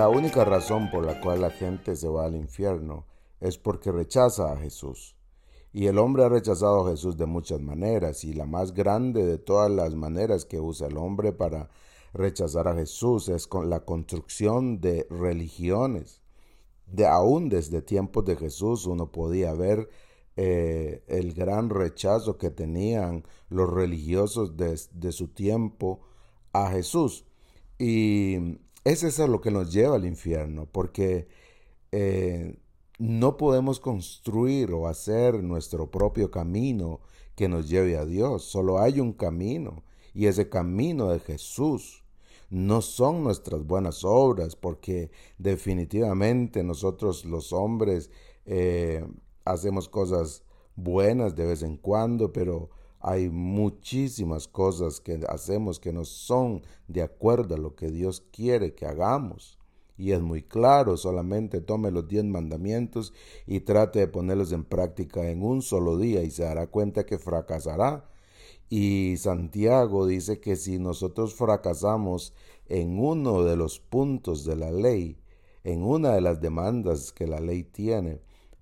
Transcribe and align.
La 0.00 0.08
única 0.08 0.44
razón 0.44 0.90
por 0.90 1.04
la 1.04 1.20
cual 1.20 1.40
la 1.40 1.50
gente 1.50 1.96
se 1.96 2.08
va 2.08 2.24
al 2.24 2.36
infierno 2.36 3.06
es 3.40 3.58
porque 3.58 3.90
rechaza 3.90 4.52
a 4.52 4.56
Jesús. 4.56 5.16
Y 5.72 5.86
el 5.86 5.98
hombre 5.98 6.24
ha 6.24 6.28
rechazado 6.28 6.86
a 6.86 6.90
Jesús 6.90 7.16
de 7.16 7.26
muchas 7.26 7.60
maneras, 7.60 8.24
y 8.24 8.32
la 8.32 8.46
más 8.46 8.72
grande 8.72 9.26
de 9.26 9.38
todas 9.38 9.70
las 9.70 9.94
maneras 9.94 10.44
que 10.44 10.60
usa 10.60 10.88
el 10.88 10.96
hombre 10.96 11.32
para 11.32 11.70
rechazar 12.12 12.68
a 12.68 12.74
Jesús 12.74 13.28
es 13.28 13.46
con 13.46 13.70
la 13.70 13.80
construcción 13.80 14.80
de 14.80 15.06
religiones. 15.10 16.22
De 16.86 17.06
aún 17.06 17.48
desde 17.48 17.82
tiempos 17.82 18.24
de 18.24 18.36
Jesús 18.36 18.86
uno 18.86 19.12
podía 19.12 19.54
ver 19.54 19.88
eh, 20.42 21.04
el 21.06 21.34
gran 21.34 21.68
rechazo 21.68 22.38
que 22.38 22.48
tenían 22.48 23.24
los 23.50 23.68
religiosos 23.68 24.56
de, 24.56 25.12
su 25.12 25.28
tiempo 25.28 26.00
a 26.54 26.70
Jesús. 26.70 27.26
Y 27.78 28.56
es 28.84 29.18
lo 29.18 29.42
que 29.42 29.50
nos 29.50 29.70
lleva 29.70 29.96
al 29.96 30.06
infierno, 30.06 30.66
porque 30.72 31.28
eh, 31.92 32.58
no 32.98 33.36
podemos 33.36 33.80
construir 33.80 34.72
o 34.72 34.88
hacer 34.88 35.42
nuestro 35.42 35.90
propio 35.90 36.30
camino 36.30 37.00
que 37.36 37.46
nos 37.46 37.68
lleve 37.68 37.98
a 37.98 38.06
Dios. 38.06 38.44
Solo 38.44 38.78
hay 38.78 38.98
un 38.98 39.12
camino 39.12 39.84
y 40.14 40.24
ese 40.24 40.48
camino 40.48 41.10
de 41.10 41.20
Jesús. 41.20 42.02
No 42.48 42.80
son 42.80 43.24
nuestras 43.24 43.66
buenas 43.66 44.04
obras, 44.04 44.56
porque 44.56 45.10
definitivamente 45.36 46.62
nosotros 46.62 47.26
los 47.26 47.52
hombres 47.52 48.10
eh, 48.46 49.04
hacemos 49.44 49.88
cosas 49.88 50.42
buenas 50.76 51.36
de 51.36 51.46
vez 51.46 51.62
en 51.62 51.76
cuando, 51.76 52.32
pero 52.32 52.70
hay 53.00 53.30
muchísimas 53.30 54.46
cosas 54.46 55.00
que 55.00 55.20
hacemos 55.28 55.80
que 55.80 55.92
no 55.92 56.04
son 56.04 56.62
de 56.86 57.02
acuerdo 57.02 57.54
a 57.54 57.58
lo 57.58 57.74
que 57.74 57.90
Dios 57.90 58.22
quiere 58.30 58.74
que 58.74 58.86
hagamos. 58.86 59.58
Y 59.96 60.12
es 60.12 60.20
muy 60.20 60.42
claro, 60.42 60.96
solamente 60.96 61.60
tome 61.60 61.90
los 61.90 62.08
diez 62.08 62.24
mandamientos 62.24 63.12
y 63.46 63.60
trate 63.60 63.98
de 63.98 64.08
ponerlos 64.08 64.52
en 64.52 64.64
práctica 64.64 65.28
en 65.28 65.42
un 65.42 65.60
solo 65.60 65.98
día 65.98 66.22
y 66.22 66.30
se 66.30 66.44
dará 66.44 66.66
cuenta 66.68 67.04
que 67.04 67.18
fracasará. 67.18 68.08
Y 68.70 69.16
Santiago 69.18 70.06
dice 70.06 70.40
que 70.40 70.56
si 70.56 70.78
nosotros 70.78 71.34
fracasamos 71.34 72.34
en 72.66 72.98
uno 72.98 73.44
de 73.44 73.56
los 73.56 73.80
puntos 73.80 74.44
de 74.44 74.56
la 74.56 74.70
ley, 74.70 75.18
en 75.64 75.82
una 75.82 76.12
de 76.12 76.20
las 76.20 76.40
demandas 76.40 77.12
que 77.12 77.26
la 77.26 77.40
ley 77.40 77.64
tiene, 77.64 78.20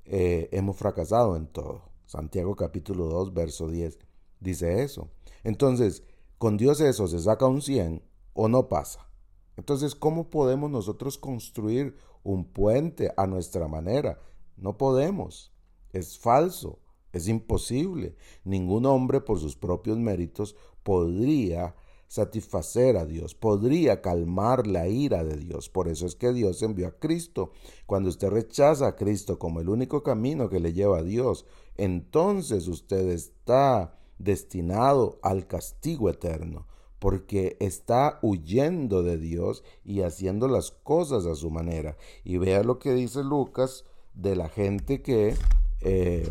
eh, 0.09 0.49
hemos 0.53 0.77
fracasado 0.77 1.37
en 1.37 1.47
todo. 1.47 1.83
Santiago 2.07 2.57
capítulo 2.57 3.07
2, 3.07 3.35
verso 3.35 3.69
10 3.69 3.99
dice 4.41 4.83
eso. 4.83 5.09
Entonces, 5.45 6.03
con 6.39 6.57
Dios 6.57 6.81
eso 6.81 7.07
se 7.09 7.19
saca 7.19 7.47
un 7.47 7.63
100 7.63 8.03
o 8.33 8.49
no 8.49 8.69
pasa. 8.69 9.09
Entonces, 9.57 9.95
¿cómo 9.95 10.31
podemos 10.31 10.71
nosotros 10.71 11.19
construir 11.19 11.97
un 12.23 12.45
puente 12.45 13.13
a 13.17 13.27
nuestra 13.27 13.69
manera? 13.69 14.21
No 14.57 14.79
podemos. 14.79 15.53
Es 15.93 16.19
falso. 16.19 16.79
Es 17.13 17.29
imposible. 17.29 18.17
Ningún 18.45 18.87
hombre 18.87 19.21
por 19.21 19.41
sus 19.41 19.57
propios 19.57 19.99
méritos 19.99 20.55
podría 20.83 21.75
satisfacer 22.09 22.97
a 22.97 23.05
Dios, 23.05 23.35
podría 23.35 24.01
calmar 24.01 24.67
la 24.67 24.89
ira 24.89 25.23
de 25.23 25.37
Dios. 25.37 25.69
Por 25.69 25.89
eso 25.89 26.07
es 26.07 26.17
que 26.17 26.33
Dios 26.33 26.63
envió 26.63 26.89
a 26.89 26.99
Cristo. 26.99 27.53
Cuando 27.87 28.09
usted 28.09 28.31
rechaza 28.31 28.89
a 28.89 28.97
Cristo 28.97 29.39
como 29.39 29.61
el 29.61 29.69
único 29.69 30.03
camino 30.03 30.49
que 30.49 30.59
le 30.59 30.73
lleva 30.73 30.99
a 30.99 31.03
Dios, 31.03 31.45
entonces 31.77 32.67
usted 32.67 33.09
está 33.09 33.95
destinado 34.19 35.19
al 35.23 35.47
castigo 35.47 36.11
eterno, 36.11 36.67
porque 36.99 37.57
está 37.61 38.19
huyendo 38.23 39.03
de 39.03 39.19
Dios 39.19 39.63
y 39.85 40.01
haciendo 40.01 40.49
las 40.49 40.73
cosas 40.73 41.27
a 41.27 41.37
su 41.37 41.51
manera. 41.51 41.97
Y 42.25 42.39
vea 42.39 42.65
lo 42.65 42.79
que 42.79 42.95
dice 42.95 43.23
Lucas 43.23 43.85
de 44.15 44.35
la 44.35 44.49
gente 44.49 45.03
que 45.03 45.37
eh, 45.81 46.29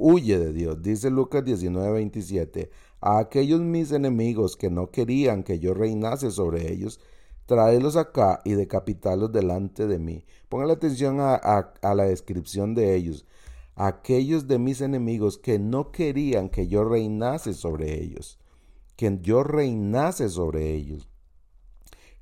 huye 0.00 0.38
de 0.38 0.52
Dios. 0.52 0.82
Dice 0.82 1.10
Lucas 1.10 1.44
19, 1.44 1.92
27, 1.92 2.70
a 3.00 3.18
aquellos 3.18 3.60
mis 3.60 3.92
enemigos 3.92 4.56
que 4.56 4.70
no 4.70 4.90
querían 4.90 5.42
que 5.42 5.58
yo 5.58 5.74
reinase 5.74 6.30
sobre 6.30 6.72
ellos, 6.72 7.00
tráelos 7.46 7.96
acá 7.96 8.40
y 8.44 8.52
decapitalos 8.52 9.30
delante 9.30 9.86
de 9.86 9.98
mí. 9.98 10.24
Pongan 10.48 10.70
atención 10.70 11.18
a 11.20 11.94
la 11.94 12.04
descripción 12.04 12.74
de 12.74 12.94
ellos 12.94 13.26
aquellos 13.80 14.46
de 14.46 14.58
mis 14.58 14.82
enemigos 14.82 15.38
que 15.38 15.58
no 15.58 15.90
querían 15.90 16.50
que 16.50 16.68
yo 16.68 16.84
reinase 16.84 17.54
sobre 17.54 18.02
ellos, 18.02 18.38
que 18.94 19.18
yo 19.22 19.42
reinase 19.42 20.28
sobre 20.28 20.74
ellos. 20.74 21.08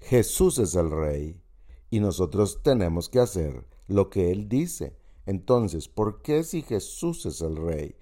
Jesús 0.01 0.59
es 0.59 0.77
el 0.77 0.89
rey 0.89 1.43
y 1.91 1.99
nosotros 1.99 2.63
tenemos 2.63 3.09
que 3.09 3.19
hacer 3.19 3.67
lo 3.89 4.09
que 4.09 4.31
Él 4.31 4.49
dice. 4.49 4.97
Entonces, 5.29 5.89
¿por 5.89 6.23
qué 6.23 6.43
si 6.43 6.63
Jesús 6.63 7.27
es 7.27 7.43
el 7.43 7.57
rey? 7.57 7.97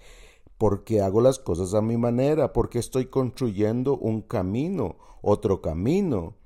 Porque 0.58 1.00
hago 1.00 1.20
las 1.20 1.40
cosas 1.40 1.74
a 1.74 1.82
mi 1.82 1.96
manera, 1.96 2.52
porque 2.52 2.78
estoy 2.78 3.06
construyendo 3.06 3.98
un 3.98 4.22
camino, 4.22 4.94
otro 5.22 5.60
camino 5.60 6.36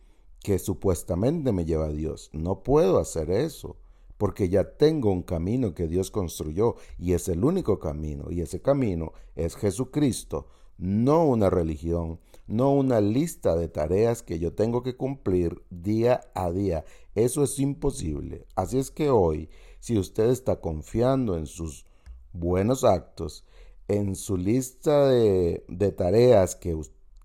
que 0.42 0.58
supuestamente 0.58 1.52
me 1.52 1.66
lleva 1.66 1.84
a 1.84 1.92
Dios. 1.92 2.30
No 2.32 2.62
puedo 2.62 2.98
hacer 2.98 3.30
eso 3.30 3.76
porque 4.16 4.48
ya 4.48 4.78
tengo 4.78 5.12
un 5.12 5.22
camino 5.22 5.74
que 5.74 5.86
Dios 5.86 6.10
construyó 6.10 6.76
y 6.98 7.12
es 7.12 7.28
el 7.28 7.44
único 7.44 7.78
camino, 7.78 8.30
y 8.30 8.40
ese 8.40 8.62
camino 8.62 9.12
es 9.36 9.56
Jesucristo, 9.56 10.46
no 10.78 11.26
una 11.26 11.50
religión, 11.50 12.20
no 12.46 12.72
una 12.72 13.02
lista 13.02 13.54
de 13.54 13.68
tareas 13.68 14.22
que 14.22 14.38
yo 14.38 14.54
tengo 14.54 14.82
que 14.82 14.96
cumplir 14.96 15.62
día 15.68 16.22
a 16.34 16.50
día. 16.50 16.84
Eso 17.14 17.44
es 17.44 17.58
imposible. 17.58 18.46
Así 18.56 18.78
es 18.78 18.90
que 18.90 19.10
hoy, 19.10 19.50
si 19.80 19.98
usted 19.98 20.30
está 20.30 20.60
confiando 20.60 21.36
en 21.36 21.46
sus 21.46 21.86
buenos 22.32 22.84
actos, 22.84 23.44
en 23.88 24.14
su 24.14 24.36
lista 24.36 25.08
de, 25.08 25.64
de 25.68 25.90
tareas 25.90 26.54
que, 26.54 26.78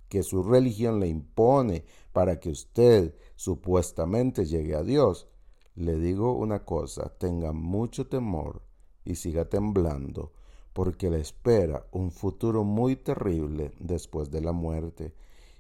que 0.10 0.24
su 0.24 0.42
religión 0.42 1.00
le 1.00 1.08
impone 1.08 1.86
para 2.12 2.40
que 2.40 2.50
usted 2.50 3.14
supuestamente 3.36 4.46
llegue 4.46 4.76
a 4.76 4.84
Dios, 4.84 5.28
le 5.76 5.98
digo 5.98 6.32
una 6.32 6.64
cosa, 6.64 7.10
tenga 7.18 7.52
mucho 7.52 8.08
temor 8.08 8.62
y 9.04 9.16
siga 9.16 9.50
temblando, 9.50 10.32
porque 10.74 11.10
le 11.10 11.20
espera 11.20 11.86
un 11.92 12.12
futuro 12.12 12.64
muy 12.64 12.96
terrible 12.96 13.74
después 13.80 14.32
de 14.32 14.42
la 14.42 14.54
muerte. 14.54 15.14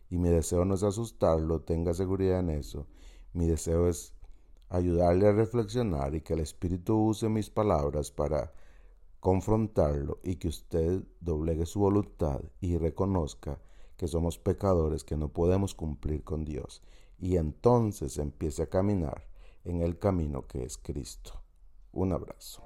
Y 0.10 0.18
mi 0.18 0.30
deseo 0.30 0.66
no 0.66 0.76
es 0.76 0.84
asustarlo, 0.84 1.62
tenga 1.62 1.94
seguridad 1.94 2.40
en 2.40 2.52
eso. 2.52 2.88
Mi 3.34 3.46
deseo 3.46 3.90
es 3.90 4.14
ayudarle 4.70 5.28
a 5.28 5.32
reflexionar 5.32 6.16
y 6.16 6.22
que 6.22 6.34
el 6.34 6.40
Espíritu 6.40 6.96
use 6.96 7.30
mis 7.30 7.50
palabras 7.50 8.12
para 8.12 8.52
confrontarlo 9.20 10.20
y 10.24 10.36
que 10.36 10.48
usted 10.48 11.04
doblegue 11.20 11.66
su 11.66 11.80
voluntad 11.80 12.42
y 12.62 12.78
reconozca 12.78 13.60
que 13.98 14.08
somos 14.08 14.38
pecadores 14.38 15.04
que 15.04 15.18
no 15.18 15.30
podemos 15.30 15.74
cumplir 15.74 16.24
con 16.24 16.46
Dios 16.46 16.82
y 17.18 17.38
entonces 17.38 18.18
empiece 18.18 18.64
a 18.64 18.70
caminar 18.70 19.28
en 19.64 19.82
el 19.82 19.98
camino 19.98 20.48
que 20.48 20.64
es 20.64 20.78
Cristo. 20.78 21.42
Un 21.92 22.14
abrazo. 22.14 22.62